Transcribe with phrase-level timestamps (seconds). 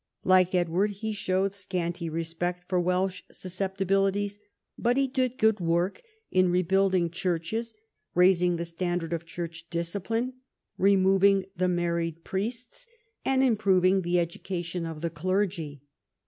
[0.23, 4.39] Like Edward, he showed scanty respect for Welsh susceptibilities,
[4.75, 7.75] but he did good work in rebuilding churches,
[8.15, 10.33] raising the standard of church discipline,
[10.79, 12.87] removing the married priests,
[13.23, 15.83] and improving the education of the clergy.